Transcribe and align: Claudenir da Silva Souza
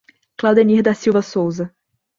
Claudenir 0.39 0.81
da 0.81 0.95
Silva 0.95 1.21
Souza 1.21 1.71